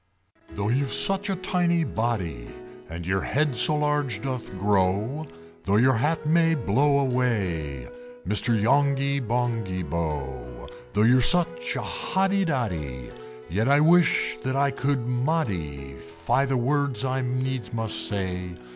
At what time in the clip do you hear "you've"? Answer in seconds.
0.69-0.91